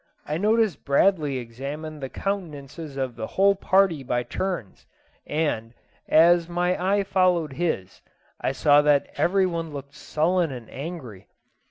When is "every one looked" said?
9.15-9.93